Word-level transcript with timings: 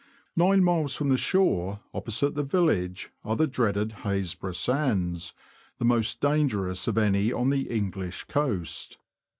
Nine 0.35 0.63
miles 0.63 0.95
from 0.95 1.09
the 1.09 1.15
shore, 1.17 1.81
opposite 1.93 2.33
the 2.33 2.41
village, 2.41 3.11
are 3.23 3.35
the 3.35 3.45
dreaded 3.45 3.97
Haisbro' 4.01 4.55
Sands, 4.55 5.31
the 5.77 5.85
most 5.85 6.19
dangerous 6.19 6.87
of 6.87 6.97
any 6.97 7.31
on 7.31 7.51
the 7.51 7.69
English 7.69 8.23
coast. 8.23 8.97